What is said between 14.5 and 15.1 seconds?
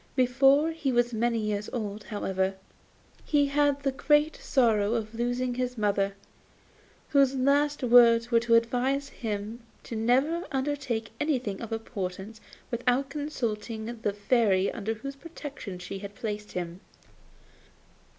under